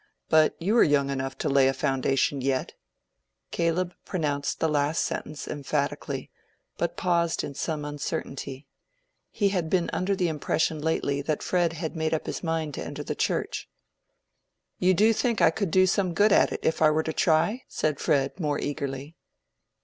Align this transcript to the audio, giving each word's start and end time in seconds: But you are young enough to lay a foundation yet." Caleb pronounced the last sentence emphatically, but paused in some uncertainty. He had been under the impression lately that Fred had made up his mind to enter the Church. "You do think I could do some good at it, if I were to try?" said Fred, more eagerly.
But 0.29 0.55
you 0.59 0.75
are 0.79 0.83
young 0.83 1.11
enough 1.11 1.37
to 1.37 1.47
lay 1.47 1.67
a 1.67 1.75
foundation 1.75 2.41
yet." 2.41 2.73
Caleb 3.51 3.93
pronounced 4.03 4.59
the 4.59 4.67
last 4.67 5.05
sentence 5.05 5.47
emphatically, 5.47 6.31
but 6.75 6.97
paused 6.97 7.43
in 7.43 7.53
some 7.53 7.85
uncertainty. 7.85 8.65
He 9.29 9.49
had 9.49 9.69
been 9.69 9.91
under 9.93 10.15
the 10.15 10.27
impression 10.27 10.81
lately 10.81 11.21
that 11.21 11.43
Fred 11.43 11.73
had 11.73 11.95
made 11.95 12.15
up 12.15 12.25
his 12.25 12.41
mind 12.41 12.73
to 12.73 12.83
enter 12.83 13.03
the 13.03 13.13
Church. 13.13 13.69
"You 14.79 14.95
do 14.95 15.13
think 15.13 15.39
I 15.39 15.51
could 15.51 15.69
do 15.69 15.85
some 15.85 16.15
good 16.15 16.31
at 16.31 16.51
it, 16.51 16.61
if 16.63 16.81
I 16.81 16.89
were 16.89 17.03
to 17.03 17.13
try?" 17.13 17.61
said 17.67 17.99
Fred, 17.99 18.39
more 18.39 18.57
eagerly. 18.57 19.15